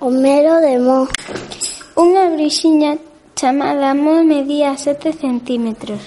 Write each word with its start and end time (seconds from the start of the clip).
O 0.00 0.10
mero 0.10 0.60
de 0.60 0.78
Mo. 0.78 1.10
Unha 1.98 2.30
brixiña 2.30 3.02
chamada 3.34 3.98
Mo 3.98 4.22
medía 4.22 4.78
sete 4.78 5.10
centímetros 5.10 5.98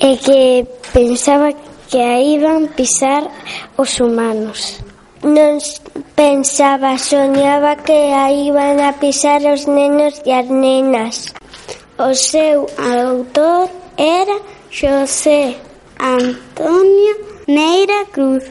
e 0.00 0.16
que 0.24 0.64
pensaba 0.96 1.52
que 1.84 2.00
a 2.00 2.16
iban 2.16 2.72
pisar 2.72 3.28
os 3.76 3.92
humanos. 4.00 4.80
Non 5.20 5.60
pensaba, 6.16 6.96
soñaba 6.96 7.76
que 7.84 8.16
a 8.16 8.32
iban 8.32 8.80
a 8.80 8.96
pisar 8.96 9.44
os 9.52 9.68
nenos 9.68 10.16
e 10.24 10.32
as 10.32 10.48
nenas. 10.48 11.36
O 12.00 12.16
seu 12.16 12.64
autor 12.80 13.68
era 14.00 14.40
José 14.72 15.60
Antonio 16.00 17.14
Neira 17.44 18.00
Cruz. 18.08 18.48